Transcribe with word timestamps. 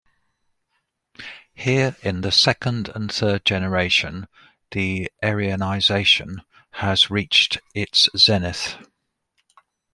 Here 1.53 1.95
in 2.01 2.21
the 2.21 2.31
second 2.31 2.89
and 2.95 3.13
third 3.13 3.45
generation, 3.45 4.27
the 4.71 5.11
Aryanisation 5.21 6.43
has 6.71 7.11
reached 7.11 7.59
its 7.75 8.09
zenith. 8.17 8.77